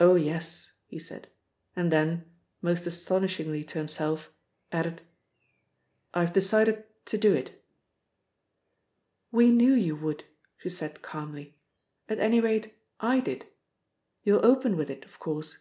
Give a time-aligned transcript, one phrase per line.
[0.00, 1.28] "Oh, yes," he said;
[1.76, 4.32] and then, most astonishingly to himself,
[4.72, 5.02] added:
[6.12, 7.64] "I've decided to do it."
[9.30, 10.24] "We knew you would,"
[10.56, 11.54] she said calmly.
[12.08, 13.46] "At any rate I did....
[14.24, 15.58] You'll open with it of course."